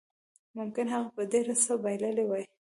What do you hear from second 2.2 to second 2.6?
وای